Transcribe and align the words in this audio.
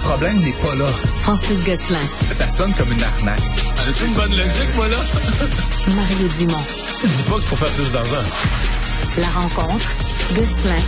problème 0.00 0.36
n'est 0.40 0.52
pas 0.62 0.74
là. 0.74 0.86
Francis 1.22 1.58
Gosselin. 1.64 2.04
Ça 2.04 2.48
sonne 2.48 2.72
comme 2.74 2.92
une 2.92 3.02
arnaque. 3.02 3.40
J'ai 3.84 4.06
une 4.06 4.14
bonne 4.14 4.30
logique, 4.30 4.74
moi, 4.76 4.88
là? 4.88 4.96
Mario 5.88 6.28
Dumont. 6.38 6.64
Dis 7.04 7.22
pas 7.24 7.34
qu'il 7.34 7.44
faut 7.44 7.56
faire 7.56 7.72
plus 7.74 7.92
d'argent. 7.92 8.22
La 9.18 9.28
rencontre. 9.28 9.88
Gosselin. 10.34 10.82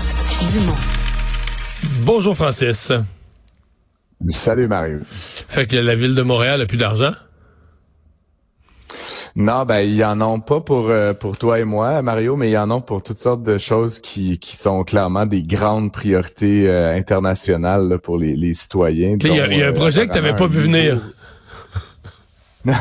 Dumont. 0.52 0.74
Bonjour, 2.02 2.36
Francis. 2.36 2.92
Salut, 4.28 4.68
Mario. 4.68 4.98
Fait 5.48 5.66
que 5.66 5.76
la 5.76 5.94
ville 5.94 6.14
de 6.14 6.22
Montréal 6.22 6.60
a 6.60 6.66
plus 6.66 6.76
d'argent? 6.76 7.12
Non, 9.34 9.64
ben 9.64 9.80
ils 9.80 10.04
en 10.04 10.20
ont 10.20 10.40
pas 10.40 10.60
pour 10.60 10.90
euh, 10.90 11.14
pour 11.14 11.38
toi 11.38 11.58
et 11.58 11.64
moi, 11.64 12.02
Mario, 12.02 12.36
mais 12.36 12.50
ils 12.50 12.56
en 12.58 12.70
ont 12.70 12.80
pour 12.82 13.02
toutes 13.02 13.18
sortes 13.18 13.42
de 13.42 13.56
choses 13.56 13.98
qui, 13.98 14.38
qui 14.38 14.56
sont 14.56 14.84
clairement 14.84 15.24
des 15.24 15.42
grandes 15.42 15.90
priorités 15.90 16.68
euh, 16.68 16.94
internationales 16.94 17.88
là, 17.88 17.98
pour 17.98 18.18
les, 18.18 18.36
les 18.36 18.52
citoyens. 18.52 19.16
Il 19.22 19.26
y, 19.34 19.40
a- 19.40 19.46
il 19.46 19.58
y 19.58 19.62
a 19.62 19.66
un 19.66 19.70
euh, 19.70 19.72
projet 19.72 20.06
que 20.06 20.12
tu 20.12 20.18
n'avais 20.20 20.36
pas 20.36 20.46
vu 20.46 20.60
venir. 20.60 21.00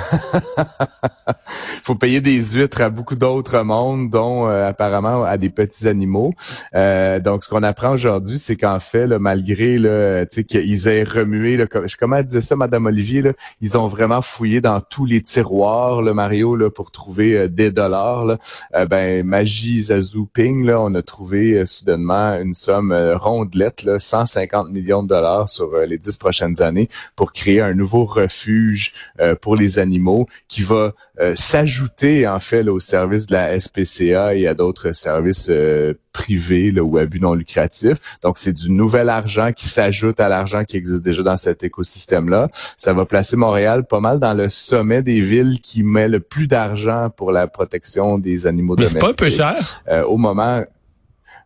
faut 1.84 1.96
payer 1.96 2.22
des 2.22 2.44
huîtres 2.44 2.82
à 2.82 2.90
beaucoup 2.90 3.16
d'autres 3.16 3.62
mondes, 3.64 4.10
dont 4.10 4.48
euh, 4.48 4.68
apparemment 4.68 5.24
à 5.24 5.38
des 5.38 5.50
petits 5.50 5.88
animaux. 5.88 6.34
Euh, 6.76 7.20
donc, 7.20 7.44
ce 7.44 7.50
qu'on 7.50 7.64
apprend 7.64 7.92
aujourd'hui, 7.92 8.40
c'est 8.40 8.56
qu'en 8.56 8.80
fait, 8.80 9.08
là, 9.08 9.20
malgré 9.20 9.78
là, 9.78 10.26
qu'ils 10.26 10.88
aient 10.88 11.04
remué, 11.04 11.58
là, 11.58 11.68
comme- 11.68 11.86
comment 12.00 12.18
elle 12.18 12.26
disait 12.26 12.42
ça, 12.42 12.56
Madame 12.56 12.86
Olivier, 12.86 13.22
là, 13.22 13.32
ils 13.62 13.78
ont 13.78 13.88
vraiment 13.88 14.22
fouillé 14.22 14.62
dans 14.62 14.82
tous 14.82 15.06
les 15.06 15.22
tiroirs, 15.22 16.02
le 16.02 16.14
Mario, 16.14 16.56
là, 16.56 16.70
pour 16.70 16.92
trouver 16.92 17.38
euh, 17.38 17.48
des 17.48 17.72
dollars. 17.72 18.26
Là. 18.26 18.38
Euh, 18.76 18.86
ben, 18.86 19.26
Magie 19.26 19.82
Zazou 19.82 20.26
Ping, 20.26 20.66
là, 20.66 20.80
on 20.82 20.94
a 20.96 21.02
trouvé 21.02 21.54
euh, 21.60 21.66
soudainement 21.66 22.36
une 22.40 22.54
somme 22.54 22.94
rondelette, 23.16 23.84
là, 23.84 24.00
150 24.00 24.70
millions 24.70 25.04
de 25.04 25.10
dollars 25.10 25.50
sur 25.50 25.76
les 25.88 25.98
dix 25.98 26.18
prochaines 26.18 26.62
années 26.62 26.90
pour 27.16 27.34
créer 27.34 27.62
un 27.62 27.74
nouveau 27.74 28.06
refuge 28.06 28.94
pour 29.42 29.56
les 29.56 29.71
animaux 29.80 30.28
qui 30.48 30.62
va 30.64 30.94
euh, 31.20 31.34
s'ajouter 31.36 32.28
en 32.28 32.40
fait 32.40 32.64
là, 32.64 32.72
au 32.72 32.80
service 32.80 33.26
de 33.26 33.34
la 33.34 33.60
SPCA 33.60 34.36
et 34.36 34.48
à 34.48 34.54
d'autres 34.54 34.94
services 34.94 35.48
euh, 35.50 35.94
privés 36.14 36.72
là, 36.72 36.84
ou 36.84 36.98
à 36.98 37.06
but 37.06 37.22
non 37.22 37.34
lucratif. 37.34 37.98
Donc 38.22 38.38
c'est 38.38 38.54
du 38.54 38.70
nouvel 38.72 39.10
argent 39.10 39.52
qui 39.52 39.68
s'ajoute 39.68 40.20
à 40.20 40.30
l'argent 40.30 40.64
qui 40.64 40.78
existe 40.78 41.02
déjà 41.02 41.24
dans 41.24 41.38
cet 41.38 41.64
écosystème-là. 41.64 42.50
Ça 42.78 42.94
va 42.94 43.06
placer 43.06 43.38
Montréal 43.38 43.86
pas 43.88 44.00
mal 44.00 44.20
dans 44.20 44.34
le 44.34 44.50
sommet 44.50 45.02
des 45.02 45.22
villes 45.22 45.60
qui 45.62 45.84
met 45.84 46.08
le 46.08 46.20
plus 46.20 46.48
d'argent 46.48 47.10
pour 47.16 47.32
la 47.32 47.48
protection 47.48 48.18
des 48.18 48.46
animaux 48.48 48.76
Mais 48.78 48.86
c'est 48.86 49.00
domestiques. 49.00 49.18
pas 49.18 49.24
un 49.24 49.28
peu 49.28 49.30
cher? 49.30 49.84
Euh, 49.90 50.04
au 50.04 50.18
moment, 50.18 50.64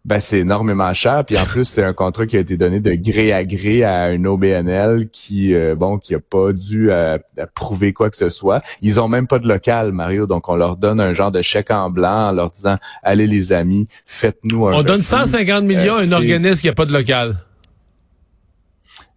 ben 0.05 0.19
c'est 0.19 0.39
énormément 0.39 0.93
cher. 0.93 1.25
Puis 1.25 1.37
en 1.37 1.43
plus, 1.45 1.65
c'est 1.65 1.83
un 1.83 1.93
contrat 1.93 2.27
qui 2.27 2.37
a 2.37 2.39
été 2.39 2.57
donné 2.57 2.79
de 2.79 2.93
gré 2.93 3.33
à 3.33 3.43
gré 3.43 3.83
à 3.83 4.11
une 4.11 4.27
OBNL 4.27 5.09
qui, 5.11 5.55
euh, 5.55 5.75
bon, 5.75 5.97
qui 5.97 6.13
a 6.13 6.19
pas 6.19 6.53
dû 6.53 6.91
euh, 6.91 7.17
prouver 7.55 7.91
quoi 7.91 8.11
que 8.11 8.17
ce 8.17 8.29
soit. 8.29 8.61
Ils 8.81 8.99
ont 8.99 9.07
même 9.07 9.25
pas 9.25 9.39
de 9.39 9.47
local, 9.47 9.91
Mario. 9.91 10.27
Donc 10.27 10.47
on 10.47 10.55
leur 10.55 10.77
donne 10.77 11.01
un 11.01 11.13
genre 11.13 11.31
de 11.31 11.41
chèque 11.41 11.71
en 11.71 11.89
blanc 11.89 12.29
en 12.29 12.31
leur 12.33 12.51
disant, 12.51 12.77
allez 13.01 13.25
les 13.25 13.51
amis, 13.51 13.87
faites-nous 14.05 14.67
un. 14.67 14.73
On 14.73 14.83
donne 14.83 14.97
refuge. 14.97 15.05
150 15.05 15.63
millions 15.63 15.95
à 15.95 16.01
un 16.01 16.11
organisme 16.11 16.61
qui 16.61 16.67
n'a 16.67 16.73
pas 16.73 16.85
de 16.85 16.93
local. 16.93 17.35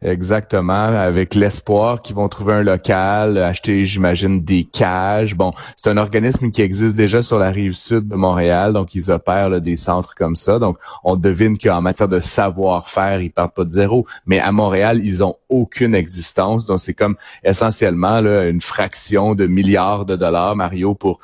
Exactement, 0.00 0.72
avec 0.74 1.34
l'espoir 1.34 2.02
qu'ils 2.02 2.14
vont 2.14 2.28
trouver 2.28 2.54
un 2.54 2.62
local, 2.62 3.36
acheter, 3.36 3.84
j'imagine, 3.84 4.44
des 4.44 4.62
cages. 4.62 5.34
Bon, 5.34 5.52
c'est 5.74 5.90
un 5.90 5.96
organisme 5.96 6.52
qui 6.52 6.62
existe 6.62 6.94
déjà 6.94 7.20
sur 7.20 7.36
la 7.36 7.50
rive 7.50 7.72
sud 7.72 8.06
de 8.06 8.14
Montréal, 8.14 8.74
donc 8.74 8.94
ils 8.94 9.10
opèrent 9.10 9.48
là, 9.48 9.58
des 9.58 9.74
centres 9.74 10.14
comme 10.14 10.36
ça. 10.36 10.60
Donc, 10.60 10.78
on 11.02 11.16
devine 11.16 11.58
qu'en 11.58 11.80
matière 11.82 12.08
de 12.08 12.20
savoir-faire, 12.20 13.20
ils 13.20 13.32
partent 13.32 13.56
pas 13.56 13.64
de 13.64 13.72
zéro. 13.72 14.06
Mais 14.24 14.38
à 14.38 14.52
Montréal, 14.52 15.00
ils 15.02 15.24
ont 15.24 15.34
aucune 15.48 15.96
existence. 15.96 16.64
Donc, 16.64 16.78
c'est 16.78 16.94
comme 16.94 17.16
essentiellement 17.42 18.20
là, 18.20 18.46
une 18.46 18.60
fraction 18.60 19.34
de 19.34 19.46
milliards 19.46 20.04
de 20.04 20.14
dollars, 20.14 20.54
Mario, 20.54 20.94
pour 20.94 21.18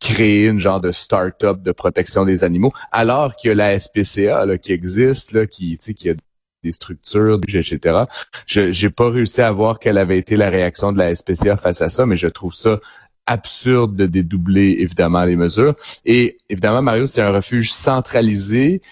créer 0.00 0.46
une 0.46 0.58
genre 0.58 0.80
de 0.80 0.92
start-up 0.92 1.60
de 1.60 1.72
protection 1.72 2.24
des 2.24 2.42
animaux, 2.42 2.72
alors 2.90 3.34
que 3.36 3.50
la 3.50 3.78
SPCA 3.78 4.46
là, 4.46 4.56
qui 4.56 4.72
existe, 4.72 5.32
là, 5.32 5.46
qui, 5.46 5.76
qui 5.76 6.08
a 6.08 6.14
des 6.64 6.72
structures, 6.72 7.38
etc. 7.46 8.04
Je 8.46 8.72
j'ai 8.72 8.90
pas 8.90 9.10
réussi 9.10 9.42
à 9.42 9.52
voir 9.52 9.78
quelle 9.78 9.98
avait 9.98 10.18
été 10.18 10.36
la 10.36 10.48
réaction 10.48 10.92
de 10.92 10.98
la 10.98 11.14
SPCA 11.14 11.56
face 11.56 11.82
à 11.82 11.88
ça, 11.88 12.06
mais 12.06 12.16
je 12.16 12.26
trouve 12.26 12.54
ça 12.54 12.80
absurde 13.26 13.96
de 13.96 14.06
dédoubler 14.06 14.76
évidemment 14.80 15.24
les 15.24 15.36
mesures. 15.36 15.74
Et 16.04 16.36
évidemment, 16.48 16.82
Mario, 16.82 17.06
c'est 17.06 17.22
un 17.22 17.30
refuge 17.30 17.72
centralisé. 17.72 18.82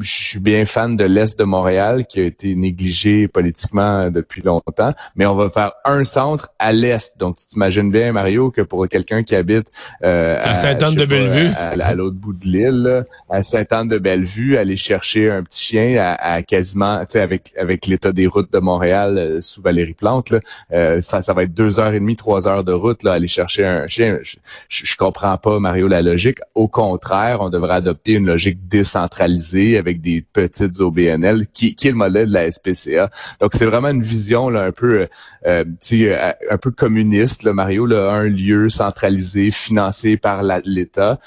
Je 0.00 0.10
suis 0.24 0.38
bien 0.40 0.64
fan 0.66 0.96
de 0.96 1.04
l'Est 1.04 1.38
de 1.38 1.44
Montréal 1.44 2.06
qui 2.06 2.20
a 2.20 2.24
été 2.24 2.54
négligé 2.54 3.28
politiquement 3.28 4.10
depuis 4.10 4.42
longtemps, 4.42 4.92
mais 5.16 5.26
on 5.26 5.34
va 5.34 5.50
faire 5.50 5.72
un 5.84 6.04
centre 6.04 6.48
à 6.58 6.72
l'Est. 6.72 7.18
Donc, 7.18 7.36
tu 7.36 7.46
t'imagines 7.46 7.90
bien, 7.90 8.12
Mario, 8.12 8.50
que 8.50 8.62
pour 8.62 8.88
quelqu'un 8.88 9.22
qui 9.22 9.34
habite 9.34 9.70
euh, 10.02 10.38
À 10.42 10.54
Sainte-Anne 10.54 10.94
je 10.94 10.94
sais 10.94 11.00
de 11.00 11.04
Bellevue. 11.06 11.52
pas, 11.52 11.84
à, 11.84 11.86
à 11.88 11.94
l'autre 11.94 12.16
bout 12.16 12.32
de 12.32 12.44
l'île, 12.46 13.04
à 13.28 13.42
Sainte-Anne-de-Bellevue, 13.42 14.56
aller 14.56 14.76
chercher 14.76 15.30
un 15.30 15.42
petit 15.42 15.62
chien 15.62 15.96
à, 16.00 16.14
à 16.34 16.42
quasiment, 16.42 17.00
tu 17.00 17.12
sais, 17.12 17.20
avec 17.20 17.52
avec 17.58 17.86
l'état 17.86 18.12
des 18.12 18.26
routes 18.26 18.52
de 18.52 18.58
Montréal 18.58 19.18
euh, 19.18 19.40
sous 19.40 19.60
Valérie 19.62 19.94
Plante, 19.94 20.30
là, 20.30 20.40
euh, 20.72 21.00
ça, 21.00 21.22
ça 21.22 21.34
va 21.34 21.42
être 21.42 21.54
deux 21.54 21.80
heures 21.80 21.92
et 21.92 22.00
demie, 22.00 22.16
trois 22.16 22.48
heures 22.48 22.64
de 22.64 22.72
route, 22.72 23.02
là, 23.02 23.12
aller 23.12 23.26
chercher 23.26 23.66
un 23.66 23.86
chien. 23.86 24.18
Je, 24.22 24.36
je, 24.68 24.86
je 24.86 24.96
comprends 24.96 25.36
pas, 25.36 25.58
Mario, 25.58 25.88
la 25.88 26.02
logique. 26.02 26.38
Au 26.54 26.68
contraire, 26.68 27.38
on 27.40 27.50
devrait 27.50 27.74
adopter 27.74 28.12
une 28.12 28.26
logique 28.26 28.68
décentralisée 28.68 29.78
avec 29.82 30.00
des 30.00 30.24
petites 30.32 30.80
OBNL, 30.80 31.46
qui, 31.52 31.74
qui 31.74 31.88
est 31.88 31.90
le 31.90 31.96
modèle 31.96 32.28
de 32.28 32.34
la 32.34 32.50
SPCA. 32.50 33.10
Donc, 33.40 33.52
c'est 33.54 33.66
vraiment 33.66 33.88
une 33.88 34.02
vision 34.02 34.48
là, 34.48 34.64
un 34.64 34.72
peu, 34.72 35.00
euh, 35.00 35.06
euh, 35.46 35.64
tu 35.80 36.04
sais, 36.04 36.18
euh, 36.18 36.32
un 36.50 36.58
peu 36.58 36.70
communiste, 36.70 37.42
là, 37.42 37.52
Mario, 37.52 37.86
là, 37.86 38.12
un 38.12 38.28
lieu 38.28 38.68
centralisé, 38.68 39.50
financé 39.50 40.16
par 40.16 40.42
l'État, 40.64 41.18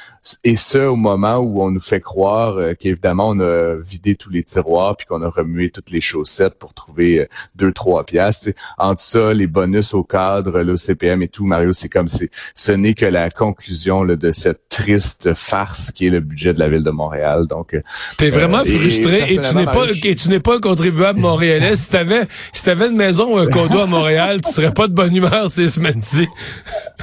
et 0.43 0.55
ce, 0.55 0.79
au 0.79 0.95
moment 0.95 1.37
où 1.37 1.61
on 1.61 1.71
nous 1.71 1.79
fait 1.79 1.99
croire 1.99 2.57
euh, 2.57 2.73
qu'évidemment, 2.73 3.29
on 3.29 3.39
a 3.39 3.75
vidé 3.75 4.15
tous 4.15 4.29
les 4.29 4.43
tiroirs 4.43 4.95
puis 4.97 5.05
qu'on 5.05 5.21
a 5.21 5.29
remué 5.29 5.69
toutes 5.69 5.91
les 5.91 6.01
chaussettes 6.01 6.55
pour 6.55 6.73
trouver 6.73 7.19
euh, 7.21 7.27
deux, 7.55 7.71
trois 7.71 8.03
piastres. 8.03 8.45
tu 8.45 8.49
sais. 8.51 8.55
Entre 8.77 9.01
ça, 9.01 9.33
les 9.33 9.47
bonus 9.47 9.93
au 9.93 10.03
cadre, 10.03 10.61
l'OCPM 10.61 11.21
et 11.21 11.27
tout, 11.27 11.45
Mario, 11.45 11.73
c'est 11.73 11.89
comme 11.89 12.07
c'est 12.07 12.29
ce 12.55 12.71
n'est 12.71 12.95
que 12.95 13.05
la 13.05 13.29
conclusion 13.29 14.03
là, 14.03 14.15
de 14.15 14.31
cette 14.31 14.67
triste 14.69 15.33
farce 15.33 15.91
qui 15.91 16.07
est 16.07 16.09
le 16.09 16.21
budget 16.21 16.53
de 16.53 16.59
la 16.59 16.69
ville 16.69 16.83
de 16.83 16.91
Montréal. 16.91 17.45
Donc, 17.47 17.73
euh, 17.73 17.81
T'es 18.17 18.29
vraiment 18.29 18.44
et- 18.65 18.77
frustré 18.77 19.25
et, 19.29 19.39
tu 19.39 19.55
n'es 19.55 19.65
pas 19.65 19.85
et 20.03 20.15
tu 20.15 20.29
n'es 20.29 20.39
pas 20.39 20.55
un 20.55 20.59
contribuable 20.59 21.19
montréalais. 21.19 21.75
si 21.75 21.89
t'avais 21.89 22.27
si 22.51 22.63
t'avais 22.63 22.87
une 22.87 22.95
maison 22.95 23.35
ou 23.35 23.37
un 23.37 23.47
condo 23.47 23.79
à 23.79 23.85
Montréal, 23.85 24.41
tu 24.41 24.51
serais 24.51 24.73
pas 24.73 24.87
de 24.87 24.93
bonne 24.93 25.15
humeur 25.15 25.49
ces 25.49 25.69
semaines-ci. 25.69 26.27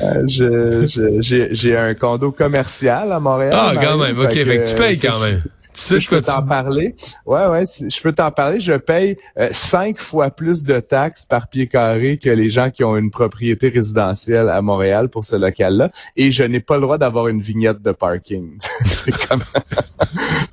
euh, 0.02 0.86
j'ai 1.20 1.54
j'ai 1.54 1.76
un 1.76 1.94
condo 1.94 2.32
commercial 2.32 3.12
à 3.12 3.20
Montréal. 3.20 3.52
Ah, 3.54 3.72
quand 3.80 3.98
même. 3.98 4.18
OK, 4.18 4.32
fait 4.32 4.44
que 4.44 4.68
tu 4.68 4.74
payes 4.74 4.98
quand 4.98 5.20
même. 5.20 5.42
Tu 5.74 5.80
sais 5.80 6.00
je 6.00 6.08
peux 6.08 6.20
tu... 6.20 6.26
t'en 6.26 6.42
parler. 6.42 6.94
Ouais, 7.24 7.46
ouais, 7.46 7.64
je 7.66 8.00
peux 8.02 8.12
t'en 8.12 8.30
parler. 8.30 8.60
Je 8.60 8.74
paye 8.74 9.16
euh, 9.38 9.48
cinq 9.52 9.98
fois 9.98 10.30
plus 10.30 10.64
de 10.64 10.80
taxes 10.80 11.24
par 11.24 11.48
pied 11.48 11.66
carré 11.66 12.18
que 12.18 12.28
les 12.28 12.50
gens 12.50 12.70
qui 12.70 12.84
ont 12.84 12.96
une 12.96 13.10
propriété 13.10 13.70
résidentielle 13.70 14.50
à 14.50 14.60
Montréal 14.60 15.08
pour 15.08 15.24
ce 15.24 15.36
local-là. 15.36 15.90
Et 16.16 16.30
je 16.30 16.44
n'ai 16.44 16.60
pas 16.60 16.74
le 16.74 16.82
droit 16.82 16.98
d'avoir 16.98 17.28
une 17.28 17.40
vignette 17.40 17.80
de 17.80 17.92
parking. 17.92 18.58
C'est 18.86 19.28
comme... 19.28 19.42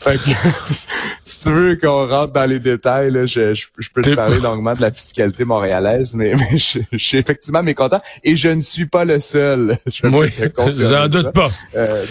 Fait 0.09 0.17
que, 0.17 0.31
si 1.23 1.43
tu 1.43 1.51
veux 1.51 1.75
qu'on 1.75 2.07
rentre 2.07 2.33
dans 2.33 2.45
les 2.49 2.59
détails, 2.59 3.11
là, 3.11 3.27
je, 3.27 3.53
je, 3.53 3.67
je 3.77 3.89
peux 3.93 4.01
te 4.01 4.15
parler 4.15 4.39
longuement 4.39 4.73
de 4.73 4.81
la 4.81 4.91
fiscalité 4.91 5.45
montréalaise, 5.45 6.15
mais, 6.15 6.33
mais 6.35 6.57
je, 6.57 6.79
je 6.91 6.97
suis 6.97 7.17
effectivement 7.17 7.61
mécontent. 7.61 8.01
Et 8.23 8.35
je 8.35 8.49
ne 8.49 8.61
suis 8.61 8.87
pas 8.87 9.05
le 9.05 9.19
seul. 9.19 9.77
Je 9.85 10.07
Oui, 10.07 10.29
j'en 10.79 11.07
doute 11.07 11.31
pas. 11.31 11.47
Euh, 11.75 12.05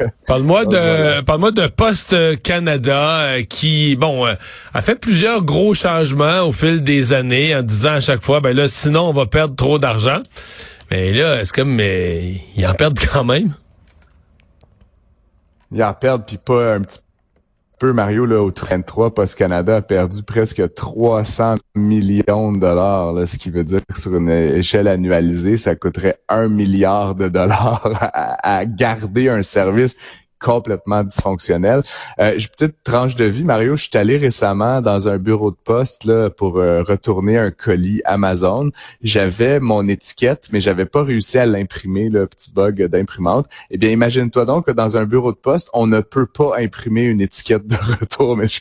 euh, 0.00 0.06
Parle-moi 0.26 0.64
de 0.64 0.76
voilà. 0.76 1.22
parle-moi 1.22 1.50
de 1.52 1.66
Poste 1.66 2.42
Canada 2.42 3.20
euh, 3.20 3.42
qui 3.42 3.96
bon 3.96 4.26
euh, 4.26 4.34
a 4.72 4.82
fait 4.82 4.96
plusieurs 4.96 5.42
gros 5.42 5.74
changements 5.74 6.42
au 6.42 6.52
fil 6.52 6.82
des 6.82 7.12
années 7.12 7.54
en 7.54 7.62
disant 7.62 7.94
à 7.94 8.00
chaque 8.00 8.22
fois 8.22 8.40
ben 8.40 8.56
là 8.56 8.68
sinon 8.68 9.08
on 9.08 9.12
va 9.12 9.26
perdre 9.26 9.54
trop 9.54 9.78
d'argent. 9.78 10.20
Mais 10.90 11.12
là, 11.12 11.40
est-ce 11.40 11.52
comme 11.52 11.74
mais 11.74 12.40
ils 12.56 12.66
en 12.66 12.74
perdent 12.74 12.98
quand 12.98 13.24
même? 13.24 13.54
Ils 15.72 15.82
en 15.82 15.92
perdent, 15.92 16.24
puis 16.26 16.38
pas 16.38 16.74
un 16.74 16.80
petit 16.82 17.00
Mario, 17.92 18.26
là, 18.26 18.40
au 18.40 18.50
33, 18.50 19.14
Post 19.14 19.34
Canada 19.36 19.76
a 19.76 19.82
perdu 19.82 20.22
presque 20.22 20.74
300 20.74 21.56
millions 21.74 22.52
de 22.52 22.58
dollars, 22.58 23.12
là, 23.12 23.26
ce 23.26 23.36
qui 23.36 23.50
veut 23.50 23.64
dire 23.64 23.80
que 23.86 24.00
sur 24.00 24.16
une 24.16 24.30
échelle 24.30 24.88
annualisée, 24.88 25.58
ça 25.58 25.74
coûterait 25.74 26.18
un 26.28 26.48
milliard 26.48 27.14
de 27.14 27.28
dollars 27.28 27.88
à 28.42 28.64
garder 28.64 29.28
un 29.28 29.42
service 29.42 29.94
complètement 30.44 31.02
dysfonctionnel. 31.02 31.82
Euh, 32.20 32.34
J'ai 32.36 32.48
peut-être 32.48 32.76
tranche 32.84 33.16
de 33.16 33.24
vie, 33.24 33.44
Mario. 33.44 33.76
Je 33.76 33.84
suis 33.84 33.96
allé 33.96 34.18
récemment 34.18 34.82
dans 34.82 35.08
un 35.08 35.16
bureau 35.16 35.50
de 35.50 35.56
poste 35.56 36.04
là 36.04 36.28
pour 36.28 36.58
euh, 36.58 36.82
retourner 36.82 37.38
un 37.38 37.50
colis 37.50 38.02
Amazon. 38.04 38.70
J'avais 39.02 39.58
mon 39.58 39.88
étiquette, 39.88 40.48
mais 40.52 40.60
j'avais 40.60 40.84
pas 40.84 41.02
réussi 41.02 41.38
à 41.38 41.46
l'imprimer, 41.46 42.10
le 42.10 42.26
petit 42.26 42.52
bug 42.52 42.82
d'imprimante. 42.84 43.46
Eh 43.70 43.78
bien, 43.78 43.88
imagine-toi 43.88 44.44
donc 44.44 44.66
que 44.66 44.72
dans 44.72 44.98
un 44.98 45.04
bureau 45.04 45.32
de 45.32 45.38
poste, 45.38 45.70
on 45.72 45.86
ne 45.86 46.00
peut 46.00 46.26
pas 46.26 46.58
imprimer 46.58 47.04
une 47.04 47.22
étiquette 47.22 47.66
de 47.66 47.76
retour. 48.00 48.36
Mais 48.36 48.46
je, 48.46 48.60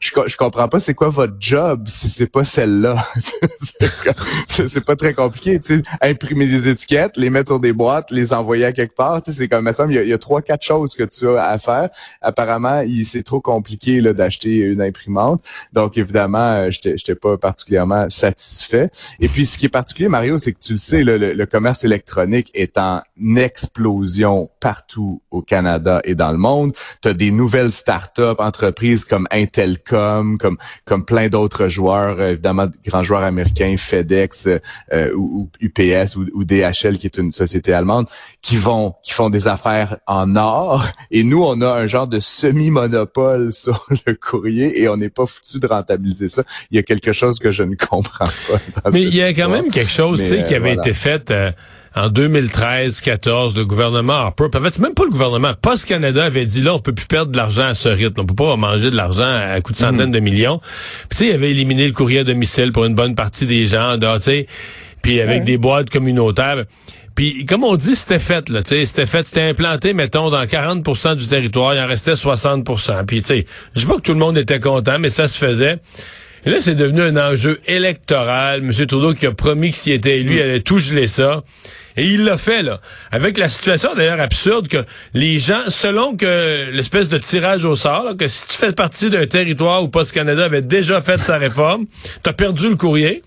je, 0.00 0.10
je 0.26 0.36
comprends 0.36 0.68
pas, 0.68 0.78
c'est 0.78 0.94
quoi 0.94 1.08
votre 1.08 1.36
job 1.40 1.84
si 1.88 2.08
c'est 2.08 2.30
pas 2.30 2.44
celle-là 2.44 2.96
C'est 4.48 4.84
pas 4.84 4.96
très 4.96 5.14
compliqué, 5.14 5.58
imprimer 6.02 6.46
des 6.46 6.68
étiquettes, 6.68 7.16
les 7.16 7.30
mettre 7.30 7.48
sur 7.48 7.60
des 7.60 7.72
boîtes, 7.72 8.10
les 8.10 8.34
envoyer 8.34 8.66
à 8.66 8.72
quelque 8.72 8.94
part. 8.94 9.22
C'est 9.24 9.48
comme 9.48 9.72
ça. 9.72 9.86
Il 9.88 9.94
y 9.94 10.12
a 10.12 10.18
trois, 10.18 10.42
quatre 10.42 10.62
choses 10.62 10.81
que 10.86 11.04
tu 11.04 11.28
as 11.28 11.44
à 11.44 11.58
faire. 11.58 11.90
Apparemment, 12.20 12.82
c'est 13.04 13.22
trop 13.22 13.40
compliqué 13.40 14.00
d'acheter 14.02 14.58
une 14.58 14.82
imprimante. 14.82 15.44
Donc, 15.72 15.96
évidemment, 15.96 16.38
euh, 16.38 16.70
je 16.70 16.90
n'étais 16.90 17.14
pas 17.14 17.36
particulièrement 17.36 18.08
satisfait. 18.10 18.90
Et 19.20 19.28
puis, 19.28 19.46
ce 19.46 19.58
qui 19.58 19.66
est 19.66 19.70
particulier, 19.70 20.08
Mario, 20.08 20.38
c'est 20.38 20.52
que 20.52 20.60
tu 20.60 20.72
le 20.72 20.78
sais, 20.78 21.02
le, 21.04 21.44
commerce 21.46 21.84
électronique 21.84 22.50
est 22.54 22.78
en 22.78 23.02
explosion 23.36 24.48
partout 24.60 25.20
au 25.30 25.42
Canada 25.42 26.00
et 26.04 26.14
dans 26.14 26.32
le 26.32 26.38
monde. 26.38 26.72
Tu 27.02 27.08
as 27.08 27.14
des 27.14 27.30
nouvelles 27.30 27.72
start-up, 27.72 28.40
entreprises 28.40 29.04
comme 29.04 29.26
Intelcom, 29.30 30.38
comme 30.38 31.04
plein 31.04 31.28
d'autres 31.28 31.68
joueurs, 31.68 32.16
euh, 32.20 32.32
évidemment, 32.32 32.66
grands 32.84 33.02
joueurs 33.02 33.22
américains, 33.22 33.74
FedEx 33.76 34.48
euh, 34.92 35.12
ou, 35.14 35.48
UPS 35.60 36.16
ou, 36.16 36.26
ou 36.32 36.44
DHL, 36.44 36.98
qui 36.98 37.06
est 37.06 37.18
une 37.18 37.32
société 37.32 37.72
allemande, 37.72 38.08
qui 38.40 38.56
vont, 38.56 38.94
qui 39.02 39.12
font 39.12 39.30
des 39.30 39.48
affaires 39.48 39.98
en 40.06 40.36
or. 40.36 40.71
Et 41.10 41.22
nous, 41.22 41.42
on 41.42 41.60
a 41.60 41.72
un 41.72 41.86
genre 41.86 42.06
de 42.06 42.20
semi-monopole 42.20 43.52
sur 43.52 43.86
le 44.06 44.14
courrier 44.14 44.80
et 44.80 44.88
on 44.88 44.96
n'est 44.96 45.08
pas 45.08 45.26
foutu 45.26 45.58
de 45.58 45.66
rentabiliser 45.66 46.28
ça. 46.28 46.42
Il 46.70 46.76
y 46.76 46.78
a 46.78 46.82
quelque 46.82 47.12
chose 47.12 47.38
que 47.38 47.52
je 47.52 47.62
ne 47.62 47.74
comprends 47.74 48.24
pas. 48.48 48.90
Mais 48.92 49.02
il 49.02 49.14
y 49.14 49.22
a 49.22 49.28
quand 49.34 49.48
même 49.48 49.70
quelque 49.70 49.90
chose, 49.90 50.20
tu 50.20 50.28
sais, 50.28 50.42
qui 50.42 50.54
avait 50.54 50.74
été 50.74 50.92
fait. 50.92 51.30
Euh, 51.30 51.52
en 51.94 52.08
2013-14, 52.08 53.56
le 53.56 53.66
gouvernement 53.66 54.14
Harper, 54.14 54.46
en 54.54 54.62
fait, 54.62 54.70
c'est 54.72 54.80
même 54.80 54.94
pas 54.94 55.04
le 55.04 55.10
gouvernement, 55.10 55.52
Post 55.60 55.86
Canada 55.86 56.24
avait 56.24 56.46
dit 56.46 56.62
là, 56.62 56.74
on 56.74 56.78
peut 56.78 56.94
plus 56.94 57.06
perdre 57.06 57.32
de 57.32 57.36
l'argent 57.36 57.64
à 57.64 57.74
ce 57.74 57.88
rythme, 57.88 58.20
on 58.20 58.26
peut 58.26 58.34
pas 58.34 58.56
manger 58.56 58.90
de 58.90 58.96
l'argent 58.96 59.24
à 59.24 59.60
coup 59.60 59.72
de 59.72 59.78
centaines 59.78 60.06
mhm. 60.06 60.12
de 60.12 60.20
millions. 60.20 60.58
Puis 60.58 61.08
tu 61.10 61.16
sais, 61.18 61.26
il 61.26 61.32
avait 61.32 61.50
éliminé 61.50 61.86
le 61.86 61.92
courrier 61.92 62.20
à 62.20 62.24
domicile 62.24 62.72
pour 62.72 62.86
une 62.86 62.94
bonne 62.94 63.14
partie 63.14 63.46
des 63.46 63.66
gens, 63.66 63.98
tu 63.98 64.06
sais, 64.22 64.46
puis 65.02 65.20
avec 65.20 65.44
des 65.44 65.58
boîtes 65.58 65.90
communautaires. 65.90 66.64
Puis, 67.14 67.44
comme 67.46 67.64
on 67.64 67.76
dit, 67.76 67.94
c'était 67.94 68.18
fait, 68.18 68.48
là, 68.48 68.62
tu 68.62 68.70
sais, 68.70 68.86
c'était 68.86 69.06
fait, 69.06 69.24
c'était 69.24 69.48
implanté, 69.48 69.92
mettons, 69.92 70.30
dans 70.30 70.44
40% 70.44 71.16
du 71.16 71.26
territoire, 71.26 71.74
il 71.74 71.80
en 71.80 71.86
restait 71.86 72.14
60% 72.14 73.04
Puis, 73.06 73.22
tu 73.22 73.28
sais, 73.28 73.46
je 73.74 73.80
sais 73.80 73.86
pas 73.86 73.96
que 73.96 74.00
tout 74.02 74.12
le 74.12 74.18
monde 74.18 74.38
était 74.38 74.60
content, 74.60 74.98
mais 74.98 75.10
ça 75.10 75.28
se 75.28 75.38
faisait. 75.38 75.78
Et 76.44 76.50
là, 76.50 76.56
c'est 76.60 76.74
devenu 76.74 77.02
un 77.02 77.16
enjeu 77.16 77.60
électoral. 77.66 78.60
M. 78.60 78.72
Trudeau 78.86 79.14
qui 79.14 79.26
a 79.26 79.32
promis 79.32 79.70
que 79.70 79.76
s'il 79.76 79.92
était 79.92 80.18
élu, 80.18 80.36
il 80.36 80.42
allait 80.42 80.60
tout 80.60 80.80
geler 80.80 81.06
ça. 81.06 81.42
Et 81.96 82.06
il 82.06 82.24
l'a 82.24 82.38
fait, 82.38 82.62
là. 82.62 82.80
Avec 83.12 83.38
la 83.38 83.48
situation 83.48 83.90
d'ailleurs 83.94 84.20
absurde 84.20 84.66
que 84.66 84.84
les 85.14 85.38
gens, 85.38 85.62
selon 85.68 86.16
que 86.16 86.70
l'espèce 86.72 87.08
de 87.08 87.18
tirage 87.18 87.64
au 87.64 87.76
sort, 87.76 88.16
que 88.16 88.26
si 88.26 88.48
tu 88.48 88.56
fais 88.56 88.72
partie 88.72 89.10
d'un 89.10 89.26
territoire 89.26 89.82
où 89.82 89.88
Post 89.88 90.12
Canada 90.12 90.44
avait 90.44 90.62
déjà 90.62 91.00
fait 91.00 91.18
sa 91.18 91.38
réforme, 91.38 91.86
t'as 92.22 92.32
perdu 92.32 92.70
le 92.70 92.76
courrier. 92.76 93.22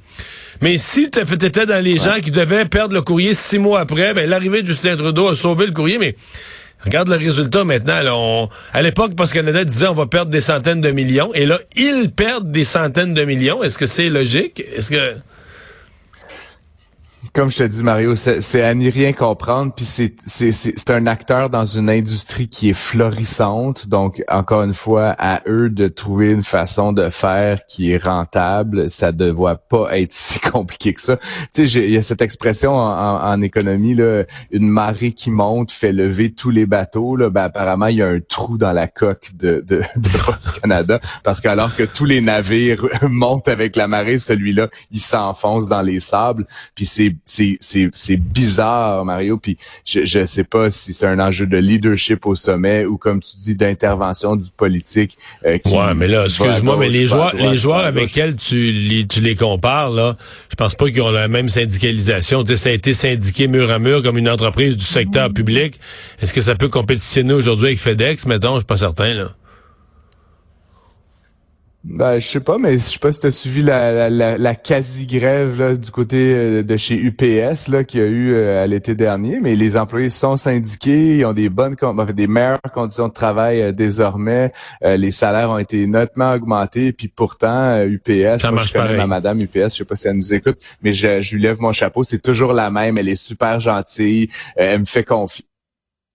Mais 0.62 0.78
si 0.78 1.10
tu 1.12 1.19
étais 1.19 1.66
dans 1.66 1.84
les 1.84 1.98
gens 1.98 2.19
qui 2.22 2.31
devaient 2.31 2.66
perdre 2.66 2.94
le 2.94 3.02
courrier 3.02 3.34
six 3.34 3.60
mois 3.60 3.81
après, 3.81 4.13
ben, 4.13 4.30
l'arrivée 4.30 4.62
de 4.62 4.68
Justin 4.68 4.96
Trudeau 4.96 5.30
a 5.30 5.36
sauvé 5.36 5.66
le 5.66 5.72
courrier, 5.72 5.98
mais 5.98 6.16
regarde 6.84 7.10
le 7.10 7.18
résultat 7.18 7.63
maintenant. 7.63 8.50
à 8.74 8.81
l'époque, 8.81 9.16
Post 9.16 9.34
Canada 9.34 9.63
disait 9.63 9.88
on 9.88 9.94
va 9.94 10.06
perdre 10.06 10.31
des 10.31 10.42
centaines 10.42 10.81
de 10.81 10.92
millions, 10.92 11.34
et 11.34 11.46
là, 11.46 11.60
ils 11.75 12.12
perdent 12.12 12.52
des 12.52 12.63
centaines 12.63 13.13
de 13.13 13.24
millions. 13.25 13.63
Est-ce 13.63 13.78
que 13.78 13.86
c'est 13.86 14.10
logique? 14.10 14.63
Est-ce 14.75 14.90
que 14.90 15.16
comme 17.35 17.51
je 17.51 17.57
te 17.57 17.63
dis, 17.63 17.83
Mario, 17.83 18.15
c'est 18.15 18.61
à 18.61 18.73
n'y 18.73 18.89
rien 18.89 19.11
comprendre. 19.11 19.73
Puis 19.75 19.85
c'est 19.85 20.89
un 20.89 21.05
acteur 21.05 21.49
dans 21.49 21.65
une 21.65 21.89
industrie 21.89 22.47
qui 22.47 22.69
est 22.69 22.73
florissante. 22.73 23.89
Donc, 23.89 24.23
encore 24.29 24.63
une 24.63 24.73
fois, 24.73 25.15
à 25.19 25.41
eux 25.45 25.69
de 25.69 25.89
trouver 25.89 26.31
une 26.31 26.43
façon 26.43 26.93
de 26.93 27.09
faire 27.09 27.65
qui 27.67 27.91
est 27.91 28.01
rentable. 28.01 28.89
Ça 28.89 29.11
ne 29.11 29.31
doit 29.31 29.57
pas 29.57 29.99
être 29.99 30.13
si 30.13 30.39
compliqué 30.39 30.93
que 30.93 31.01
ça. 31.01 31.17
Tu 31.53 31.67
sais, 31.67 31.85
il 31.85 31.91
y 31.91 31.97
a 31.97 32.01
cette 32.01 32.21
expression 32.21 32.73
en, 32.73 33.41
économie, 33.41 33.95
là, 33.95 34.23
une 34.51 34.69
marée 34.69 35.11
qui 35.11 35.29
monte 35.29 35.73
fait 35.73 35.91
lever 35.91 36.31
tous 36.31 36.51
les 36.51 36.65
bateaux. 36.65 37.17
Là. 37.17 37.29
Ben, 37.29 37.43
apparemment, 37.43 37.87
il 37.87 37.97
y 37.97 38.01
a 38.01 38.07
un 38.07 38.21
trou 38.21 38.57
dans 38.57 38.71
la 38.71 38.87
coque 38.87 39.31
de, 39.33 39.59
de, 39.67 39.81
de 39.97 40.61
Canada. 40.61 41.01
Parce 41.25 41.41
que 41.41 41.49
alors 41.49 41.75
que 41.75 41.83
tous 41.83 42.05
les 42.05 42.21
navires 42.21 42.87
montent 43.01 43.49
avec 43.49 43.75
la 43.75 43.89
marée, 43.89 44.19
celui-là, 44.19 44.69
il 44.91 45.01
s'enfonce 45.01 45.67
dans 45.67 45.81
les 45.81 45.99
sables. 45.99 46.45
Puis 46.75 46.85
c'est 46.85 47.13
c'est 47.25 48.18
bizarre, 48.18 49.04
Mario. 49.04 49.38
Puis 49.38 49.57
je 49.83 50.06
je 50.06 50.25
sais 50.25 50.44
pas 50.44 50.69
si 50.69 50.94
c'est 50.94 51.07
un 51.07 51.19
enjeu 51.19 51.48
de 51.48 51.57
leadership 51.57 52.25
au 52.25 52.36
sommet 52.36 52.86
ou 52.86 52.98
comme 52.98 53.19
tu 53.19 53.36
dis 53.38 53.56
d'intervention 53.56 54.36
du 54.36 54.50
politique. 54.56 55.18
Euh, 55.45 55.57
ouais, 55.66 55.94
mais 55.95 56.07
là, 56.07 56.25
excuse-moi, 56.25 56.77
mais 56.77 56.89
les 56.89 57.07
joueurs 57.07 57.36
les 57.36 57.57
joueurs 57.57 57.86
avec 57.86 58.07
lesquels 58.07 58.36
tu 58.36 58.72
les 58.72 59.07
tu 59.07 59.22
les 59.22 59.36
compares 59.36 59.92
là, 59.92 60.16
je 60.50 60.56
pense 60.56 60.75
pas 60.75 60.86
qu'ils 60.89 61.01
ont 61.01 61.12
la 61.12 61.27
même 61.27 61.50
syndicalisation. 61.50 62.44
Tu 62.44 62.54
sais, 62.54 62.57
ça 62.57 62.69
a 62.69 62.74
été 62.74 62.94
syndiqué 62.94 63.48
mur 63.48 63.71
à 63.71 63.80
mur 63.80 64.04
comme 64.04 64.18
une 64.18 64.30
entreprise 64.30 64.78
du 64.78 64.86
secteur 64.86 65.33
public. 65.33 65.80
Est-ce 66.21 66.33
que 66.33 66.42
ça 66.42 66.56
peut 66.56 66.69
compétitionner 66.69 67.33
aujourd'hui 67.33 67.68
avec 67.68 67.80
FedEx, 67.80 68.25
mettons, 68.28 68.56
je 68.56 68.60
suis 68.60 68.66
pas 68.66 68.78
certain 68.78 69.13
là. 69.13 69.31
Ben, 71.87 72.17
je 72.17 72.27
sais 72.27 72.39
pas, 72.39 72.57
mais 72.57 72.73
je 72.73 72.77
sais 72.79 72.97
pas 72.97 73.11
si 73.11 73.19
tu 73.19 73.27
as 73.27 73.31
suivi 73.31 73.61
la, 73.61 74.09
la, 74.09 74.39
la, 74.39 74.55
quasi-grève 74.55 75.77
du 75.77 75.91
côté 75.91 76.33
euh, 76.33 76.63
de 76.63 76.77
chez 76.77 76.95
UPS 76.95 77.67
là 77.67 77.83
qu'il 77.83 77.99
y 77.99 78.03
a 78.03 78.07
eu 78.07 78.33
euh, 78.33 78.63
à 78.63 78.65
l'été 78.65 78.95
dernier, 78.95 79.39
mais 79.39 79.53
les 79.53 79.77
employés 79.77 80.09
sont 80.09 80.35
syndiqués, 80.35 81.17
ils 81.19 81.25
ont 81.25 81.33
des 81.33 81.47
bonnes 81.47 81.75
des 82.15 82.25
meilleures 82.25 82.59
conditions 82.73 83.07
de 83.07 83.13
travail 83.13 83.61
euh, 83.61 83.71
désormais, 83.71 84.51
les 84.81 85.11
salaires 85.11 85.51
ont 85.51 85.59
été 85.59 85.85
nettement 85.85 86.33
augmentés, 86.33 86.91
puis 86.91 87.07
pourtant 87.07 87.79
UPS, 87.83 88.41
Ça 88.41 88.51
marche 88.51 88.69
je 88.69 88.73
connais 88.73 88.97
ma 88.97 89.05
madame 89.05 89.39
UPS, 89.41 89.53
je 89.53 89.67
sais 89.67 89.85
pas 89.85 89.95
si 89.95 90.07
elle 90.07 90.17
nous 90.17 90.33
écoute, 90.33 90.57
mais 90.81 90.91
je, 90.91 91.21
je 91.21 91.35
lui 91.35 91.43
lève 91.43 91.61
mon 91.61 91.71
chapeau, 91.71 92.03
c'est 92.03 92.21
toujours 92.21 92.53
la 92.53 92.71
même, 92.71 92.97
elle 92.97 93.09
est 93.09 93.15
super 93.15 93.59
gentille, 93.59 94.29
elle 94.55 94.79
me 94.79 94.85
fait 94.85 95.03
confiance 95.03 95.45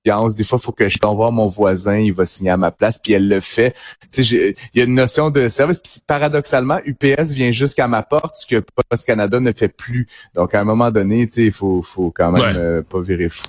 des 0.05 0.45
fois, 0.45 0.59
il 0.61 0.65
faut 0.65 0.73
que 0.73 0.89
je 0.89 0.99
t'envoie 0.99 1.31
mon 1.31 1.47
voisin, 1.47 1.99
il 1.99 2.13
va 2.13 2.25
signer 2.25 2.51
à 2.51 2.57
ma 2.57 2.71
place, 2.71 2.99
puis 2.99 3.13
elle 3.13 3.29
le 3.29 3.41
fait. 3.41 3.75
Il 4.17 4.55
y 4.75 4.81
a 4.81 4.85
une 4.85 4.95
notion 4.95 5.31
de 5.31 5.49
service. 5.49 5.79
Puis 5.79 6.01
paradoxalement, 6.07 6.79
UPS 6.85 7.33
vient 7.33 7.53
jusqu'à 7.53 7.87
ma 7.87 8.03
porte, 8.03 8.37
ce 8.37 8.47
que 8.47 8.65
Post 8.89 9.07
Canada 9.07 9.41
ne 9.41 9.53
fait 9.53 9.69
plus. 9.69 10.07
Donc, 10.35 10.55
à 10.55 10.61
un 10.61 10.65
moment 10.65 10.91
donné, 10.91 11.29
il 11.37 11.53
faut, 11.53 11.83
faut 11.83 12.11
quand 12.11 12.33
même 12.33 12.57
euh, 12.57 12.83
pas 12.83 13.01
virer 13.01 13.29
fou. 13.29 13.47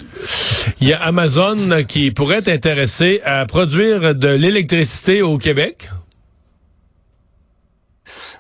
Il 0.79 0.87
y 0.87 0.93
a 0.93 1.01
Amazon 1.01 1.83
qui 1.87 2.11
pourrait 2.11 2.39
être 2.39 2.49
intéressé 2.49 3.21
à 3.23 3.45
produire 3.45 4.13
de 4.13 4.27
l'électricité 4.27 5.21
au 5.21 5.37
Québec. 5.37 5.89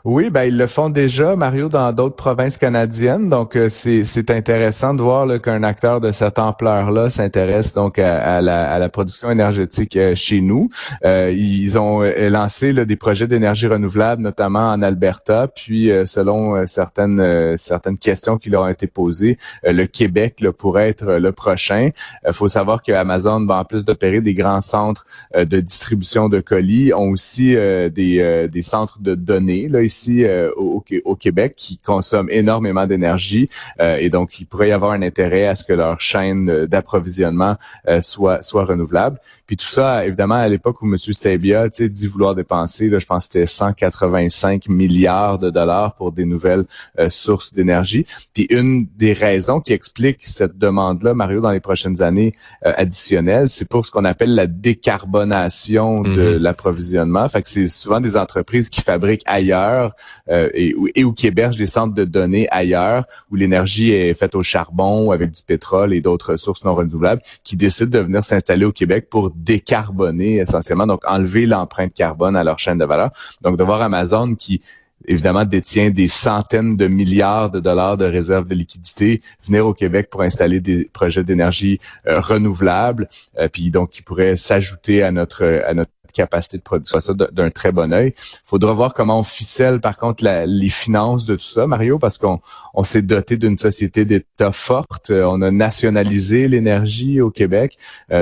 Oui, 0.03 0.31
ben 0.31 0.45
ils 0.45 0.57
le 0.57 0.65
font 0.65 0.89
déjà, 0.89 1.35
Mario, 1.35 1.69
dans 1.69 1.93
d'autres 1.93 2.15
provinces 2.15 2.57
canadiennes. 2.57 3.29
Donc 3.29 3.55
euh, 3.55 3.69
c'est 3.69 4.31
intéressant 4.31 4.95
de 4.95 5.03
voir 5.03 5.39
qu'un 5.39 5.61
acteur 5.61 6.01
de 6.01 6.11
cette 6.11 6.39
ampleur-là 6.39 7.11
s'intéresse 7.11 7.73
donc 7.73 7.99
à, 7.99 8.41
la, 8.41 8.89
production 8.89 9.29
énergétique 9.29 9.95
euh, 9.97 10.15
chez 10.15 10.41
nous. 10.41 10.69
Euh, 11.05 11.31
ils 11.31 11.77
ont 11.77 12.01
lancé 12.01 12.73
des 12.73 12.95
projets 12.95 13.27
d'énergie 13.27 13.67
renouvelable, 13.67 14.23
notamment 14.23 14.71
en 14.71 14.81
Alberta. 14.81 15.47
Puis 15.47 15.91
selon 16.05 16.65
certaines 16.65 17.55
certaines 17.57 17.97
questions 17.99 18.37
qui 18.37 18.49
leur 18.49 18.63
ont 18.63 18.69
été 18.69 18.87
posées, 18.87 19.37
le 19.63 19.85
Québec 19.85 20.43
pourrait 20.57 20.89
être 20.89 21.17
le 21.17 21.31
prochain. 21.31 21.89
Il 22.27 22.33
faut 22.33 22.47
savoir 22.47 22.81
que 22.81 22.91
Amazon 22.91 23.45
va 23.45 23.59
en 23.59 23.65
plus 23.65 23.85
d'opérer 23.85 24.21
des 24.21 24.33
grands 24.33 24.61
centres 24.61 25.05
de 25.35 25.59
distribution 25.59 26.27
de 26.27 26.39
colis, 26.39 26.91
ont 26.93 27.09
aussi 27.09 27.53
des, 27.53 28.47
des 28.51 28.61
centres 28.63 28.99
de 28.99 29.13
données 29.13 29.67
là 29.67 29.81
ici 29.91 30.23
euh, 30.23 30.51
au, 30.55 30.83
au, 31.05 31.15
Québec 31.15 31.53
qui 31.57 31.77
consomment 31.77 32.29
énormément 32.29 32.87
d'énergie 32.87 33.49
euh, 33.81 33.97
et 33.97 34.09
donc 34.09 34.39
il 34.39 34.45
pourrait 34.45 34.69
y 34.69 34.71
avoir 34.71 34.93
un 34.93 35.01
intérêt 35.01 35.47
à 35.47 35.55
ce 35.55 35.63
que 35.65 35.73
leur 35.73 35.99
chaîne 35.99 36.65
d'approvisionnement 36.65 37.57
euh, 37.87 37.99
soit 37.99 38.41
soit 38.41 38.63
renouvelable. 38.63 39.19
Puis 39.45 39.57
tout 39.57 39.67
ça, 39.67 40.05
évidemment, 40.05 40.35
à 40.35 40.47
l'époque 40.47 40.81
où 40.81 40.85
M. 40.85 40.97
Sabia 40.97 41.67
dit 41.67 42.07
vouloir 42.07 42.35
dépenser, 42.35 42.87
là, 42.87 42.99
je 42.99 43.05
pense 43.05 43.27
que 43.27 43.33
c'était 43.33 43.47
185 43.47 44.69
milliards 44.69 45.37
de 45.37 45.49
dollars 45.49 45.95
pour 45.95 46.13
des 46.13 46.23
nouvelles 46.23 46.63
sources 47.09 47.53
d'énergie. 47.53 48.05
Puis 48.33 48.47
une 48.49 48.87
des 48.95 49.11
raisons 49.11 49.59
qui 49.59 49.73
explique 49.73 50.19
cette 50.21 50.57
demande-là, 50.57 51.13
Mario, 51.13 51.41
dans 51.41 51.51
les 51.51 51.59
prochaines 51.59 52.01
années 52.01 52.33
additionnelles, 52.61 53.49
c'est 53.49 53.67
pour 53.67 53.85
ce 53.85 53.91
qu'on 53.91 54.05
appelle 54.05 54.35
la 54.35 54.47
décarbonation 54.47 56.01
de 56.01 56.09
mm-hmm. 56.09 56.37
l'approvisionnement. 56.37 57.27
Fait 57.27 57.41
que 57.41 57.49
c'est 57.49 57.67
souvent 57.67 57.99
des 57.99 58.15
entreprises 58.15 58.69
qui 58.69 58.81
fabriquent 58.81 59.23
ailleurs 59.25 59.80
euh, 60.29 60.49
et, 60.53 60.75
et 60.95 61.03
ou 61.03 61.13
qui 61.13 61.29
des 61.31 61.65
centres 61.65 61.93
de 61.93 62.03
données 62.03 62.47
ailleurs 62.51 63.05
où 63.29 63.35
l'énergie 63.35 63.91
est 63.91 64.13
faite 64.13 64.35
au 64.35 64.43
charbon 64.43 65.11
avec 65.11 65.31
du 65.31 65.41
pétrole 65.41 65.93
et 65.93 66.01
d'autres 66.01 66.33
ressources 66.33 66.63
non 66.63 66.75
renouvelables 66.75 67.21
qui 67.43 67.55
décident 67.55 67.99
de 67.99 68.03
venir 68.03 68.23
s'installer 68.23 68.65
au 68.65 68.71
Québec 68.71 69.07
pour 69.09 69.31
décarboner 69.31 70.37
essentiellement, 70.37 70.87
donc 70.87 71.01
enlever 71.07 71.45
l'empreinte 71.45 71.93
carbone 71.93 72.35
à 72.35 72.43
leur 72.43 72.59
chaîne 72.59 72.77
de 72.77 72.85
valeur. 72.85 73.11
Donc 73.41 73.57
de 73.57 73.63
voir 73.63 73.81
Amazon 73.81 74.35
qui 74.35 74.61
évidemment 75.05 75.45
détient 75.45 75.89
des 75.89 76.07
centaines 76.07 76.75
de 76.75 76.87
milliards 76.87 77.49
de 77.49 77.59
dollars 77.59 77.97
de 77.97 78.05
réserves 78.05 78.47
de 78.47 78.55
liquidités, 78.55 79.21
venir 79.45 79.65
au 79.65 79.73
Québec 79.73 80.09
pour 80.09 80.21
installer 80.21 80.59
des 80.59 80.85
projets 80.85 81.23
d'énergie 81.23 81.79
euh, 82.07 82.19
renouvelable, 82.19 83.09
euh, 83.39 83.47
puis 83.47 83.71
donc 83.71 83.91
qui 83.91 84.01
pourrait 84.01 84.35
s'ajouter 84.35 85.03
à 85.03 85.11
notre 85.11 85.63
à 85.65 85.73
notre 85.73 85.91
capacité 86.13 86.57
de 86.57 86.61
produire 86.61 87.01
ça 87.01 87.13
d'un 87.13 87.49
très 87.51 87.71
bon 87.71 87.93
œil. 87.93 88.13
Faudra 88.43 88.73
voir 88.73 88.93
comment 88.93 89.19
on 89.19 89.23
ficelle 89.23 89.79
par 89.79 89.95
contre 89.95 90.25
les 90.45 90.67
finances 90.67 91.23
de 91.23 91.35
tout 91.35 91.45
ça, 91.45 91.67
Mario, 91.67 91.99
parce 91.99 92.17
qu'on 92.17 92.41
on, 92.73 92.83
s'est 92.83 93.01
doté 93.01 93.37
d'une 93.37 93.55
société 93.55 94.03
d'État 94.03 94.51
forte, 94.51 95.09
euh, 95.09 95.23
on 95.23 95.41
a 95.41 95.51
nationalisé 95.51 96.49
l'énergie 96.49 97.21
au 97.21 97.31
Québec, 97.31 97.77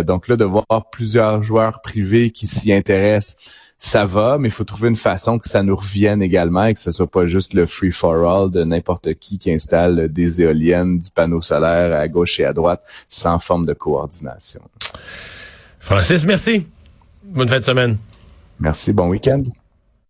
donc 0.06 0.28
là 0.28 0.36
de 0.36 0.46
voir 0.46 0.90
plusieurs 0.92 1.42
joueurs 1.42 1.82
privés 1.82 2.30
qui 2.30 2.46
s'y 2.46 2.72
intéressent 2.72 3.36
ça 3.80 4.06
va, 4.06 4.38
mais 4.38 4.50
il 4.50 4.52
faut 4.52 4.66
trouver 4.66 4.90
une 4.90 4.98
façon 4.98 5.40
que 5.40 5.48
ça 5.48 5.64
nous 5.64 5.76
revienne 5.76 6.22
également 6.22 6.66
et 6.66 6.74
que 6.74 6.80
ce 6.80 6.92
soit 6.92 7.10
pas 7.10 7.26
juste 7.28 7.54
le 7.54 7.66
free 7.66 7.92
for 7.92 8.30
all 8.30 8.52
de 8.52 8.64
n'importe 8.64 9.14
qui 9.16 9.38
qui 9.38 9.52
installe 9.52 10.12
des 10.12 10.42
éoliennes, 10.42 11.00
du 11.00 11.10
panneau 11.10 11.40
solaire 11.40 11.98
à 11.98 12.08
gauche 12.10 12.40
et 12.42 12.46
à 12.46 12.52
droite 12.52 12.84
sans 13.10 13.40
forme 13.40 13.66
de 13.66 13.74
coordination. 13.74 14.62
Francis, 15.80 16.26
merci. 16.26 16.68
Bonne 17.24 17.48
fin 17.48 17.60
de 17.60 17.66
semaine. 17.66 17.98
Merci, 18.60 18.92
bon 18.92 19.08
week-end. 19.08 19.44